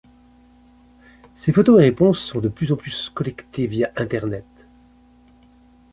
Ces 1.35 1.53
photos 1.53 1.77
et 1.79 1.83
réponses 1.83 2.17
sont 2.21 2.39
de 2.39 2.49
plus 2.49 2.71
en 2.71 2.75
plus 2.75 3.11
collectées 3.13 3.67
via 3.67 3.91
internet. 3.95 4.47